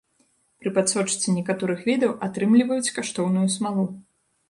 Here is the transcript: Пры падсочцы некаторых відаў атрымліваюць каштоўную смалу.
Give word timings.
Пры 0.63 0.71
падсочцы 0.77 1.35
некаторых 1.37 1.85
відаў 1.91 2.17
атрымліваюць 2.31 2.93
каштоўную 2.99 3.47
смалу. 3.61 3.91